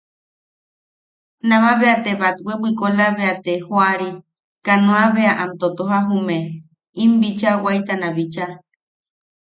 Nama 1.49 1.71
bea 1.79 1.97
te 2.03 2.11
batwe 2.21 2.51
bwikola 2.61 3.05
bea 3.17 3.35
te 3.45 3.53
joari, 3.65 4.11
kanoa 4.65 5.03
bea 5.15 5.33
am 5.43 5.51
totoja 5.61 5.99
jume, 6.07 6.39
im 7.03 7.11
bicha 7.21 7.51
waitana 7.63 8.07
bicha. 8.17 8.47